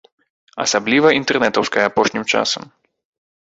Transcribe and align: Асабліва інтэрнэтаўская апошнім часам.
Асабліва 0.63 1.11
інтэрнэтаўская 1.19 1.85
апошнім 1.91 2.23
часам. 2.35 2.63